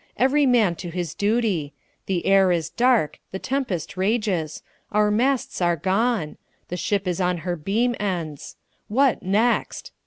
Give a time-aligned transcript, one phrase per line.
[0.17, 1.73] Every man to his duty!
[2.07, 3.19] The air is dark!
[3.29, 4.63] the tempest rages!
[4.91, 6.37] our masts are gone!
[6.69, 8.55] the ship is on her beam ends!
[8.87, 9.91] What next?"